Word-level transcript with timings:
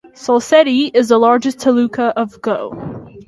Salcete 0.15 0.89
is 0.95 1.09
the 1.09 1.17
largest 1.19 1.59
taluka 1.59 2.11
of 2.15 2.41
Goa. 2.41 3.11